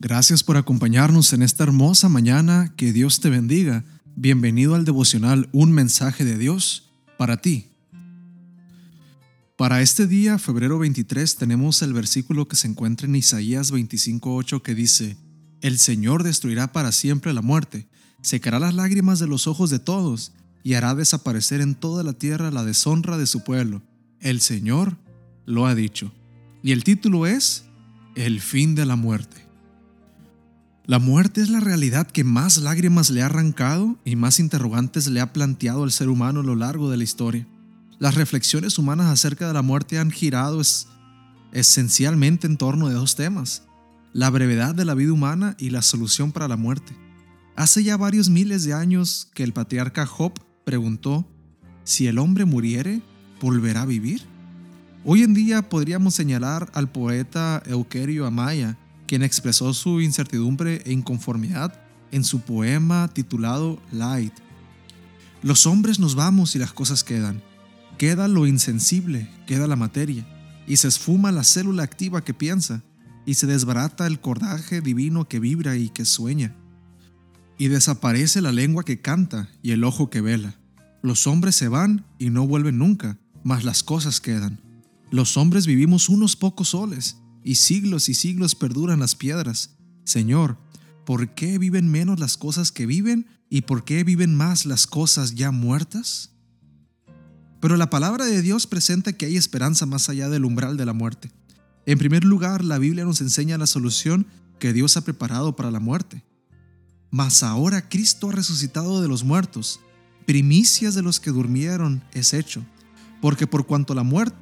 Gracias 0.00 0.44
por 0.44 0.56
acompañarnos 0.56 1.32
en 1.32 1.42
esta 1.42 1.64
hermosa 1.64 2.08
mañana. 2.08 2.72
Que 2.76 2.92
Dios 2.92 3.18
te 3.18 3.30
bendiga. 3.30 3.84
Bienvenido 4.14 4.76
al 4.76 4.84
devocional 4.84 5.48
Un 5.50 5.72
mensaje 5.72 6.24
de 6.24 6.38
Dios 6.38 6.92
para 7.16 7.38
ti. 7.38 7.66
Para 9.56 9.82
este 9.82 10.06
día, 10.06 10.38
febrero 10.38 10.78
23, 10.78 11.34
tenemos 11.34 11.82
el 11.82 11.94
versículo 11.94 12.46
que 12.46 12.54
se 12.54 12.68
encuentra 12.68 13.08
en 13.08 13.16
Isaías 13.16 13.72
25:8 13.72 14.62
que 14.62 14.76
dice: 14.76 15.16
El 15.62 15.80
Señor 15.80 16.22
destruirá 16.22 16.72
para 16.72 16.92
siempre 16.92 17.34
la 17.34 17.42
muerte, 17.42 17.88
secará 18.22 18.60
las 18.60 18.74
lágrimas 18.74 19.18
de 19.18 19.26
los 19.26 19.48
ojos 19.48 19.68
de 19.68 19.80
todos 19.80 20.30
y 20.62 20.74
hará 20.74 20.94
desaparecer 20.94 21.60
en 21.60 21.74
toda 21.74 22.04
la 22.04 22.12
tierra 22.12 22.52
la 22.52 22.64
deshonra 22.64 23.18
de 23.18 23.26
su 23.26 23.42
pueblo. 23.42 23.82
El 24.20 24.40
Señor 24.42 24.96
lo 25.44 25.66
ha 25.66 25.74
dicho. 25.74 26.12
Y 26.62 26.70
el 26.70 26.84
título 26.84 27.26
es 27.26 27.64
El 28.14 28.40
fin 28.40 28.76
de 28.76 28.86
la 28.86 28.94
muerte. 28.94 29.47
La 30.88 30.98
muerte 30.98 31.42
es 31.42 31.50
la 31.50 31.60
realidad 31.60 32.06
que 32.06 32.24
más 32.24 32.56
lágrimas 32.56 33.10
le 33.10 33.20
ha 33.20 33.26
arrancado 33.26 33.98
y 34.06 34.16
más 34.16 34.40
interrogantes 34.40 35.06
le 35.08 35.20
ha 35.20 35.34
planteado 35.34 35.82
al 35.82 35.92
ser 35.92 36.08
humano 36.08 36.40
a 36.40 36.42
lo 36.42 36.56
largo 36.56 36.90
de 36.90 36.96
la 36.96 37.04
historia. 37.04 37.46
Las 37.98 38.14
reflexiones 38.14 38.78
humanas 38.78 39.08
acerca 39.08 39.46
de 39.46 39.52
la 39.52 39.60
muerte 39.60 39.98
han 39.98 40.10
girado 40.10 40.62
esencialmente 41.52 42.46
en 42.46 42.56
torno 42.56 42.88
de 42.88 42.94
dos 42.94 43.16
temas, 43.16 43.64
la 44.14 44.30
brevedad 44.30 44.74
de 44.74 44.86
la 44.86 44.94
vida 44.94 45.12
humana 45.12 45.56
y 45.58 45.68
la 45.68 45.82
solución 45.82 46.32
para 46.32 46.48
la 46.48 46.56
muerte. 46.56 46.96
Hace 47.54 47.84
ya 47.84 47.98
varios 47.98 48.30
miles 48.30 48.64
de 48.64 48.72
años 48.72 49.28
que 49.34 49.44
el 49.44 49.52
patriarca 49.52 50.06
Job 50.06 50.32
preguntó, 50.64 51.30
si 51.84 52.06
el 52.06 52.18
hombre 52.18 52.46
muriere, 52.46 53.02
¿volverá 53.42 53.82
a 53.82 53.86
vivir? 53.86 54.22
Hoy 55.04 55.22
en 55.22 55.34
día 55.34 55.68
podríamos 55.68 56.14
señalar 56.14 56.70
al 56.72 56.90
poeta 56.90 57.62
Euquerio 57.66 58.24
Amaya, 58.26 58.78
quien 59.08 59.22
expresó 59.22 59.72
su 59.72 60.02
incertidumbre 60.02 60.82
e 60.84 60.92
inconformidad 60.92 61.72
en 62.12 62.22
su 62.24 62.40
poema 62.40 63.08
titulado 63.08 63.80
Light. 63.90 64.34
Los 65.42 65.66
hombres 65.66 65.98
nos 65.98 66.14
vamos 66.14 66.54
y 66.54 66.58
las 66.58 66.72
cosas 66.72 67.04
quedan. 67.04 67.42
Queda 67.96 68.28
lo 68.28 68.46
insensible, 68.46 69.30
queda 69.46 69.66
la 69.66 69.76
materia, 69.76 70.26
y 70.66 70.76
se 70.76 70.88
esfuma 70.88 71.32
la 71.32 71.42
célula 71.42 71.82
activa 71.82 72.22
que 72.22 72.34
piensa, 72.34 72.84
y 73.24 73.34
se 73.34 73.46
desbarata 73.46 74.06
el 74.06 74.20
cordaje 74.20 74.82
divino 74.82 75.26
que 75.26 75.40
vibra 75.40 75.76
y 75.76 75.88
que 75.88 76.04
sueña. 76.04 76.54
Y 77.56 77.68
desaparece 77.68 78.42
la 78.42 78.52
lengua 78.52 78.84
que 78.84 79.00
canta 79.00 79.48
y 79.62 79.70
el 79.72 79.84
ojo 79.84 80.10
que 80.10 80.20
vela. 80.20 80.54
Los 81.02 81.26
hombres 81.26 81.54
se 81.54 81.68
van 81.68 82.04
y 82.18 82.30
no 82.30 82.46
vuelven 82.46 82.78
nunca, 82.78 83.18
mas 83.42 83.64
las 83.64 83.82
cosas 83.82 84.20
quedan. 84.20 84.60
Los 85.10 85.36
hombres 85.38 85.66
vivimos 85.66 86.08
unos 86.08 86.36
pocos 86.36 86.70
soles, 86.70 87.16
y 87.44 87.56
siglos 87.56 88.08
y 88.08 88.14
siglos 88.14 88.54
perduran 88.54 89.00
las 89.00 89.14
piedras. 89.14 89.76
Señor, 90.04 90.58
¿por 91.04 91.34
qué 91.34 91.58
viven 91.58 91.88
menos 91.88 92.18
las 92.18 92.36
cosas 92.36 92.72
que 92.72 92.86
viven 92.86 93.26
y 93.50 93.62
por 93.62 93.84
qué 93.84 94.04
viven 94.04 94.34
más 94.34 94.66
las 94.66 94.86
cosas 94.86 95.34
ya 95.34 95.50
muertas? 95.50 96.32
Pero 97.60 97.76
la 97.76 97.90
palabra 97.90 98.24
de 98.24 98.42
Dios 98.42 98.66
presenta 98.66 99.12
que 99.12 99.26
hay 99.26 99.36
esperanza 99.36 99.86
más 99.86 100.08
allá 100.08 100.28
del 100.28 100.44
umbral 100.44 100.76
de 100.76 100.86
la 100.86 100.92
muerte. 100.92 101.30
En 101.86 101.98
primer 101.98 102.24
lugar, 102.24 102.64
la 102.64 102.78
Biblia 102.78 103.04
nos 103.04 103.20
enseña 103.20 103.58
la 103.58 103.66
solución 103.66 104.26
que 104.58 104.72
Dios 104.72 104.96
ha 104.96 105.04
preparado 105.04 105.56
para 105.56 105.70
la 105.70 105.80
muerte. 105.80 106.24
Mas 107.10 107.42
ahora 107.42 107.88
Cristo 107.88 108.28
ha 108.28 108.32
resucitado 108.32 109.00
de 109.00 109.08
los 109.08 109.24
muertos, 109.24 109.80
primicias 110.26 110.94
de 110.94 111.02
los 111.02 111.20
que 111.20 111.30
durmieron 111.30 112.04
es 112.12 112.34
hecho, 112.34 112.62
porque 113.22 113.46
por 113.46 113.66
cuanto 113.66 113.94
la 113.94 114.02
muerte 114.02 114.36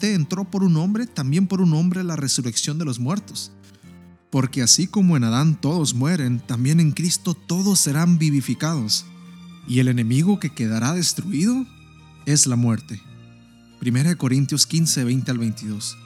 entró 0.00 0.44
por 0.44 0.64
un 0.64 0.76
hombre, 0.76 1.06
también 1.06 1.46
por 1.46 1.60
un 1.60 1.74
hombre 1.74 2.04
la 2.04 2.16
resurrección 2.16 2.78
de 2.78 2.84
los 2.84 2.98
muertos. 2.98 3.52
Porque 4.30 4.62
así 4.62 4.86
como 4.86 5.16
en 5.16 5.24
Adán 5.24 5.60
todos 5.60 5.94
mueren, 5.94 6.40
también 6.40 6.80
en 6.80 6.92
Cristo 6.92 7.34
todos 7.34 7.78
serán 7.78 8.18
vivificados. 8.18 9.04
Y 9.68 9.78
el 9.78 9.88
enemigo 9.88 10.40
que 10.40 10.50
quedará 10.50 10.92
destruido 10.94 11.66
es 12.26 12.46
la 12.46 12.56
muerte. 12.56 13.00
1 13.84 14.16
Corintios 14.16 14.66
15, 14.66 15.04
20 15.04 15.30
al 15.30 15.38
22. 15.38 15.96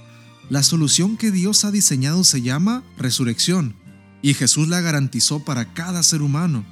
La 0.49 0.63
solución 0.63 1.17
que 1.17 1.31
Dios 1.31 1.65
ha 1.65 1.71
diseñado 1.71 2.25
se 2.25 2.41
llama 2.41 2.85
resurrección, 2.97 3.75
y 4.23 4.35
Jesús 4.35 4.69
la 4.69 4.81
garantizó 4.81 5.45
para 5.45 5.75
cada 5.75 6.03
ser 6.03 6.23
humano. 6.23 6.65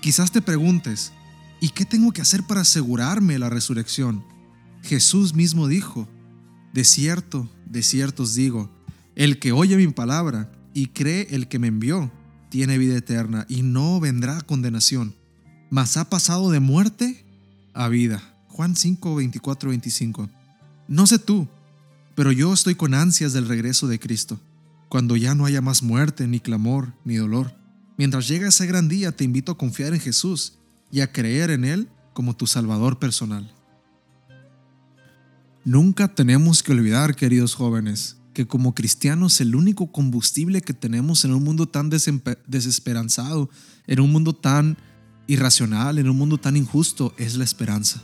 Quizás 0.00 0.32
te 0.32 0.42
preguntes, 0.42 1.12
¿y 1.60 1.68
qué 1.68 1.84
tengo 1.84 2.12
que 2.12 2.22
hacer 2.22 2.42
para 2.44 2.62
asegurarme 2.62 3.38
la 3.38 3.50
resurrección? 3.50 4.24
Jesús 4.82 5.34
mismo 5.34 5.68
dijo, 5.68 6.08
de 6.72 6.84
cierto, 6.84 7.48
de 7.66 7.82
cierto 7.82 8.22
os 8.24 8.34
digo, 8.34 8.70
el 9.16 9.38
que 9.38 9.52
oye 9.52 9.76
mi 9.76 9.88
palabra 9.88 10.50
y 10.72 10.86
cree 10.88 11.26
el 11.30 11.48
que 11.48 11.58
me 11.58 11.68
envió, 11.68 12.10
tiene 12.48 12.78
vida 12.78 12.96
eterna 12.96 13.46
y 13.48 13.62
no 13.62 14.00
vendrá 14.00 14.38
a 14.38 14.42
condenación, 14.42 15.14
mas 15.70 15.96
ha 15.96 16.08
pasado 16.10 16.50
de 16.50 16.60
muerte 16.60 17.24
a 17.74 17.88
vida. 17.88 18.22
Juan 18.48 18.76
5, 18.76 19.14
24, 19.14 19.70
25. 19.70 20.28
No 20.88 21.06
sé 21.06 21.18
tú, 21.18 21.48
pero 22.14 22.32
yo 22.32 22.52
estoy 22.52 22.74
con 22.74 22.94
ansias 22.94 23.32
del 23.32 23.48
regreso 23.48 23.86
de 23.86 23.98
Cristo, 23.98 24.40
cuando 24.88 25.16
ya 25.16 25.34
no 25.34 25.46
haya 25.46 25.60
más 25.60 25.82
muerte, 25.82 26.26
ni 26.26 26.40
clamor, 26.40 26.92
ni 27.04 27.16
dolor. 27.16 27.54
Mientras 27.96 28.28
llega 28.28 28.48
ese 28.48 28.66
gran 28.66 28.88
día, 28.88 29.12
te 29.12 29.24
invito 29.24 29.52
a 29.52 29.58
confiar 29.58 29.94
en 29.94 30.00
Jesús 30.00 30.54
y 30.90 31.00
a 31.00 31.12
creer 31.12 31.50
en 31.50 31.64
Él 31.64 31.88
como 32.12 32.34
tu 32.34 32.46
Salvador 32.46 32.98
personal. 32.98 33.54
Nunca 35.64 36.08
tenemos 36.08 36.62
que 36.62 36.72
olvidar, 36.72 37.14
queridos 37.14 37.54
jóvenes, 37.54 38.16
que 38.32 38.46
como 38.46 38.74
cristianos 38.74 39.42
el 39.42 39.54
único 39.54 39.92
combustible 39.92 40.62
que 40.62 40.72
tenemos 40.72 41.26
en 41.26 41.34
un 41.34 41.44
mundo 41.44 41.66
tan 41.66 41.90
desesperanzado, 41.90 43.50
en 43.86 44.00
un 44.00 44.10
mundo 44.10 44.34
tan 44.34 44.78
irracional, 45.26 45.98
en 45.98 46.08
un 46.08 46.16
mundo 46.16 46.38
tan 46.38 46.56
injusto, 46.56 47.14
es 47.18 47.36
la 47.36 47.44
esperanza. 47.44 48.02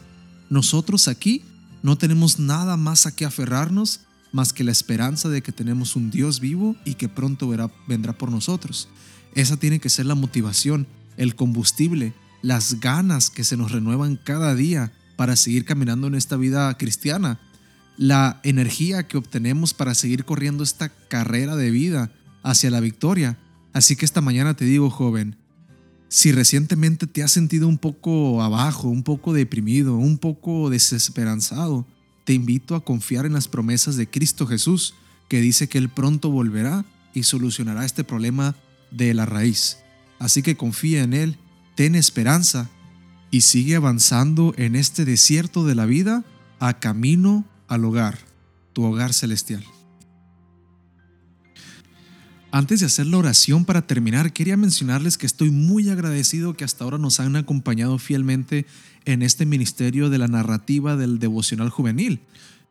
Nosotros 0.51 1.09
aquí 1.09 1.45
no 1.83 1.97
tenemos 1.97 2.39
nada 2.39 2.77
más 2.77 3.07
a 3.07 3.17
que 3.17 3.25
aferrarnos 3.25 4.01
más 4.33 4.53
que 4.53 4.65
la 4.65 4.73
esperanza 4.73 5.31
de 5.31 5.43
que 5.43 5.51
tenemos 5.51 5.97
un 5.97 6.11
Dios 6.11 6.41
vivo 6.41 6.77
y 6.85 6.95
que 6.95 7.09
pronto 7.09 7.49
vendrá 7.87 8.13
por 8.13 8.31
nosotros. 8.31 8.89
Esa 9.35 9.57
tiene 9.57 9.81
que 9.81 9.89
ser 9.89 10.05
la 10.05 10.15
motivación, 10.15 10.87
el 11.17 11.35
combustible, 11.35 12.13
las 12.43 12.81
ganas 12.81 13.31
que 13.31 13.45
se 13.45 13.57
nos 13.57 13.73
renuevan 13.73 14.17
cada 14.17 14.55
día 14.55 14.93
para 15.17 15.37
seguir 15.37 15.65
caminando 15.65 16.07
en 16.07 16.15
esta 16.15 16.37
vida 16.37 16.77
cristiana, 16.77 17.41
la 17.97 18.41
energía 18.43 19.07
que 19.07 19.17
obtenemos 19.17 19.75
para 19.75 19.95
seguir 19.95 20.25
corriendo 20.25 20.63
esta 20.63 20.89
carrera 20.89 21.57
de 21.57 21.71
vida 21.71 22.11
hacia 22.43 22.71
la 22.71 22.81
victoria. 22.81 23.39
Así 23.73 23.97
que 23.97 24.05
esta 24.05 24.21
mañana 24.21 24.55
te 24.55 24.65
digo, 24.65 24.91
joven, 24.91 25.37
si 26.09 26.33
recientemente 26.33 27.07
te 27.07 27.23
has 27.23 27.33
sentido 27.33 27.69
un 27.69 27.79
poco 27.79 28.43
abajo, 28.43 28.89
un 28.89 29.03
poco 29.03 29.33
deprimido, 29.33 29.97
un 29.97 30.19
poco 30.19 30.71
desesperanzado, 30.71 31.87
te 32.25 32.33
invito 32.33 32.75
a 32.75 32.85
confiar 32.85 33.27
en 33.27 33.33
las 33.33 33.49
promesas 33.49 33.97
de 33.97 34.09
Cristo 34.09 34.47
Jesús, 34.47 34.95
que 35.29 35.41
dice 35.41 35.69
que 35.69 35.79
Él 35.79 35.89
pronto 35.89 36.31
volverá 36.31 36.85
y 37.15 37.25
solucionará 37.25 37.85
este 37.85 38.05
problema 38.05 38.55
de 38.91 39.15
la 39.15 39.27
raíz. 39.27 39.79
Así 40.19 40.43
que 40.43 40.57
confía 40.57 41.03
en 41.03 41.13
Él, 41.13 41.39
ten 41.75 41.95
esperanza 41.95 42.71
y 43.31 43.41
sigue 43.41 43.77
avanzando 43.77 44.55
en 44.57 44.77
este 44.77 45.05
desierto 45.05 45.65
de 45.65 45.75
la 45.75 45.87
vida 45.87 46.25
a 46.61 46.79
camino 46.79 47.45
al 47.69 47.85
hogar, 47.85 48.19
tu 48.73 48.85
hogar 48.85 49.13
celestial. 49.13 49.65
Antes 52.57 52.81
de 52.81 52.87
hacer 52.87 53.07
la 53.07 53.19
oración 53.19 53.65
para 53.65 53.87
terminar, 53.87 54.33
quería 54.33 54.57
mencionarles 54.57 55.19
que 55.19 55.27
estoy 55.27 55.51
muy 55.51 55.91
agradecido 55.91 56.57
que 56.57 56.65
hasta 56.65 56.85
ahora 56.85 56.97
nos 56.97 57.21
han 57.21 57.37
acompañado 57.37 57.99
fielmente 57.99 58.65
en 59.05 59.23
este 59.23 59.45
ministerio 59.45 60.09
de 60.09 60.19
la 60.19 60.27
narrativa 60.27 60.97
del 60.97 61.19
devocional 61.19 61.69
juvenil, 61.69 62.21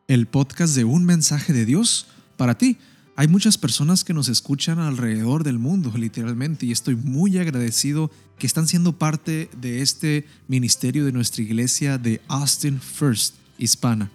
el 0.07 0.25
podcast 0.25 0.75
de 0.75 0.85
un 0.85 1.05
mensaje 1.05 1.53
de 1.53 1.65
Dios 1.65 2.07
para 2.35 2.57
ti. 2.57 2.77
Hay 3.15 3.27
muchas 3.27 3.57
personas 3.57 4.03
que 4.03 4.13
nos 4.13 4.27
escuchan 4.27 4.79
alrededor 4.79 5.43
del 5.43 5.59
mundo, 5.59 5.93
literalmente, 5.95 6.65
y 6.65 6.71
estoy 6.71 6.95
muy 6.95 7.37
agradecido 7.37 8.09
que 8.39 8.47
están 8.47 8.67
siendo 8.67 8.97
parte 8.97 9.49
de 9.61 9.81
este 9.81 10.25
ministerio 10.47 11.05
de 11.05 11.11
nuestra 11.11 11.43
iglesia 11.43 11.97
de 11.97 12.21
Austin 12.27 12.81
First 12.81 13.35
Hispana. 13.57 14.09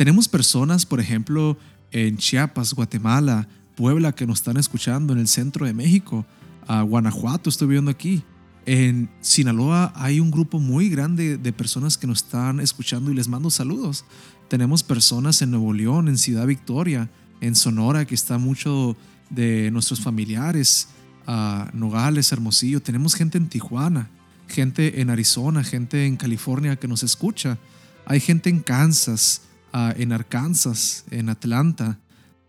Tenemos 0.00 0.28
personas, 0.28 0.86
por 0.86 0.98
ejemplo, 0.98 1.58
en 1.92 2.16
Chiapas, 2.16 2.72
Guatemala, 2.72 3.46
Puebla, 3.76 4.12
que 4.12 4.26
nos 4.26 4.38
están 4.38 4.56
escuchando, 4.56 5.12
en 5.12 5.18
el 5.18 5.28
centro 5.28 5.66
de 5.66 5.74
México, 5.74 6.24
a 6.66 6.80
Guanajuato, 6.80 7.50
estoy 7.50 7.68
viendo 7.68 7.90
aquí. 7.90 8.22
En 8.64 9.10
Sinaloa 9.20 9.92
hay 9.94 10.18
un 10.18 10.30
grupo 10.30 10.58
muy 10.58 10.88
grande 10.88 11.36
de 11.36 11.52
personas 11.52 11.98
que 11.98 12.06
nos 12.06 12.22
están 12.22 12.60
escuchando 12.60 13.10
y 13.10 13.14
les 13.14 13.28
mando 13.28 13.50
saludos. 13.50 14.06
Tenemos 14.48 14.82
personas 14.82 15.42
en 15.42 15.50
Nuevo 15.50 15.74
León, 15.74 16.08
en 16.08 16.16
Ciudad 16.16 16.46
Victoria, 16.46 17.10
en 17.42 17.54
Sonora, 17.54 18.06
que 18.06 18.14
está 18.14 18.38
mucho 18.38 18.96
de 19.28 19.70
nuestros 19.70 20.00
familiares, 20.00 20.88
a 21.26 21.70
Nogales, 21.74 22.32
Hermosillo. 22.32 22.80
Tenemos 22.80 23.14
gente 23.14 23.36
en 23.36 23.50
Tijuana, 23.50 24.08
gente 24.48 25.02
en 25.02 25.10
Arizona, 25.10 25.62
gente 25.62 26.06
en 26.06 26.16
California 26.16 26.76
que 26.76 26.88
nos 26.88 27.02
escucha. 27.02 27.58
Hay 28.06 28.18
gente 28.18 28.48
en 28.48 28.60
Kansas, 28.60 29.42
en 29.72 30.12
Arkansas, 30.12 31.04
en 31.10 31.28
Atlanta, 31.28 31.98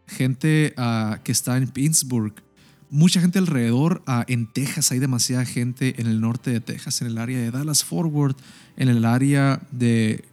gente 0.07 0.73
que 1.23 1.31
está 1.31 1.57
en 1.57 1.67
Pittsburgh, 1.67 2.33
mucha 2.91 3.21
gente 3.21 3.39
alrededor. 3.39 4.03
Ah, 4.05 4.25
en 4.27 4.45
Texas 4.45 4.91
hay 4.91 4.99
demasiada 4.99 5.45
gente 5.45 5.99
en 5.99 6.07
el 6.07 6.21
norte 6.21 6.51
de 6.51 6.59
Texas, 6.59 7.01
en 7.01 7.07
el 7.07 7.17
área 7.17 7.39
de 7.39 7.49
Dallas 7.49 7.83
Forward, 7.83 8.35
en 8.77 8.89
el 8.89 9.05
área 9.05 9.61
de, 9.71 10.25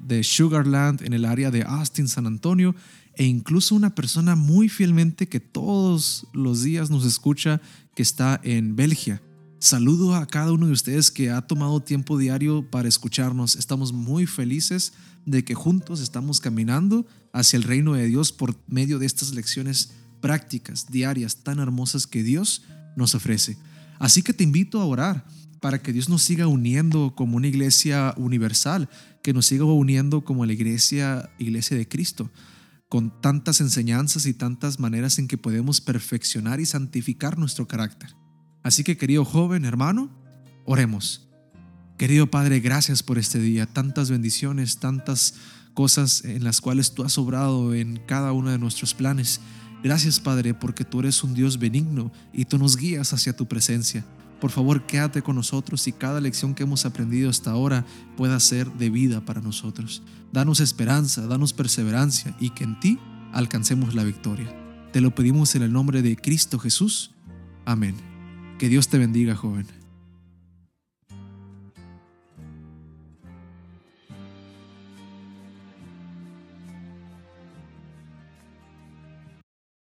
de 0.00 0.24
Sugarland, 0.24 1.02
en 1.02 1.12
el 1.12 1.24
área 1.24 1.52
de 1.52 1.62
Austin, 1.62 2.08
San 2.08 2.26
Antonio, 2.26 2.74
e 3.14 3.24
incluso 3.24 3.74
una 3.74 3.94
persona 3.94 4.34
muy 4.34 4.68
fielmente 4.68 5.28
que 5.28 5.40
todos 5.40 6.26
los 6.32 6.62
días 6.62 6.90
nos 6.90 7.04
escucha 7.04 7.60
que 7.94 8.02
está 8.02 8.40
en 8.42 8.74
Bélgica. 8.74 9.20
Saludo 9.60 10.14
a 10.14 10.24
cada 10.26 10.52
uno 10.52 10.66
de 10.66 10.72
ustedes 10.72 11.10
que 11.10 11.30
ha 11.30 11.42
tomado 11.42 11.82
tiempo 11.82 12.16
diario 12.16 12.70
para 12.70 12.88
escucharnos. 12.88 13.56
Estamos 13.56 13.92
muy 13.92 14.24
felices 14.24 14.92
de 15.26 15.44
que 15.44 15.56
juntos 15.56 16.00
estamos 16.00 16.40
caminando 16.40 17.08
hacia 17.32 17.56
el 17.56 17.64
reino 17.64 17.94
de 17.94 18.06
Dios 18.06 18.30
por 18.30 18.56
medio 18.68 19.00
de 19.00 19.06
estas 19.06 19.34
lecciones 19.34 19.94
prácticas 20.20 20.86
diarias 20.92 21.42
tan 21.42 21.58
hermosas 21.58 22.06
que 22.06 22.22
Dios 22.22 22.62
nos 22.96 23.16
ofrece. 23.16 23.58
Así 23.98 24.22
que 24.22 24.32
te 24.32 24.44
invito 24.44 24.80
a 24.80 24.84
orar 24.84 25.26
para 25.60 25.82
que 25.82 25.92
Dios 25.92 26.08
nos 26.08 26.22
siga 26.22 26.46
uniendo 26.46 27.16
como 27.16 27.36
una 27.36 27.48
iglesia 27.48 28.14
universal, 28.16 28.88
que 29.24 29.32
nos 29.32 29.46
siga 29.46 29.64
uniendo 29.64 30.24
como 30.24 30.46
la 30.46 30.52
iglesia, 30.52 31.30
iglesia 31.36 31.76
de 31.76 31.88
Cristo, 31.88 32.30
con 32.88 33.20
tantas 33.20 33.60
enseñanzas 33.60 34.24
y 34.26 34.34
tantas 34.34 34.78
maneras 34.78 35.18
en 35.18 35.26
que 35.26 35.36
podemos 35.36 35.80
perfeccionar 35.80 36.60
y 36.60 36.66
santificar 36.66 37.38
nuestro 37.38 37.66
carácter. 37.66 38.14
Así 38.62 38.84
que 38.84 38.96
querido 38.96 39.24
joven, 39.24 39.64
hermano, 39.64 40.10
oremos. 40.64 41.28
Querido 41.96 42.30
Padre, 42.30 42.60
gracias 42.60 43.02
por 43.02 43.18
este 43.18 43.40
día, 43.40 43.66
tantas 43.66 44.10
bendiciones, 44.10 44.78
tantas 44.78 45.34
cosas 45.74 46.24
en 46.24 46.44
las 46.44 46.60
cuales 46.60 46.92
tú 46.92 47.04
has 47.04 47.18
obrado 47.18 47.74
en 47.74 48.00
cada 48.06 48.32
uno 48.32 48.50
de 48.50 48.58
nuestros 48.58 48.94
planes. 48.94 49.40
Gracias 49.82 50.20
Padre 50.20 50.54
porque 50.54 50.84
tú 50.84 51.00
eres 51.00 51.22
un 51.22 51.34
Dios 51.34 51.58
benigno 51.58 52.12
y 52.32 52.44
tú 52.44 52.58
nos 52.58 52.76
guías 52.76 53.12
hacia 53.12 53.36
tu 53.36 53.46
presencia. 53.46 54.04
Por 54.40 54.50
favor, 54.50 54.86
quédate 54.86 55.22
con 55.22 55.36
nosotros 55.36 55.86
y 55.88 55.92
cada 55.92 56.20
lección 56.20 56.54
que 56.54 56.62
hemos 56.62 56.84
aprendido 56.84 57.28
hasta 57.28 57.50
ahora 57.50 57.84
pueda 58.16 58.38
ser 58.38 58.70
de 58.72 58.90
vida 58.90 59.24
para 59.24 59.40
nosotros. 59.40 60.02
Danos 60.32 60.60
esperanza, 60.60 61.26
danos 61.26 61.52
perseverancia 61.52 62.36
y 62.38 62.50
que 62.50 62.64
en 62.64 62.78
ti 62.78 62.98
alcancemos 63.32 63.94
la 63.94 64.04
victoria. 64.04 64.54
Te 64.92 65.00
lo 65.00 65.14
pedimos 65.14 65.54
en 65.54 65.62
el 65.62 65.72
nombre 65.72 66.02
de 66.02 66.16
Cristo 66.16 66.58
Jesús. 66.58 67.12
Amén. 67.64 68.07
Que 68.58 68.68
Dios 68.68 68.88
te 68.88 68.98
bendiga, 68.98 69.36
joven. 69.36 69.66